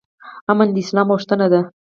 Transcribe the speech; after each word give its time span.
امن 0.51 0.67
د 0.73 0.75
اسلام 0.83 1.07
غوښتنه 1.13 1.45
ده 1.53 1.61